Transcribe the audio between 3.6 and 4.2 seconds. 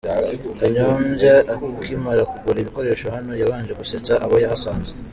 gusetsa